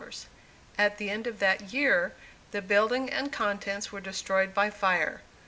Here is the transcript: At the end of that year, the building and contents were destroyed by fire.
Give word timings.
At 0.79 0.97
the 0.97 1.11
end 1.11 1.27
of 1.27 1.37
that 1.37 1.71
year, 1.71 2.15
the 2.49 2.63
building 2.63 3.07
and 3.11 3.31
contents 3.31 3.91
were 3.91 4.01
destroyed 4.01 4.51
by 4.51 4.71
fire. 4.71 5.21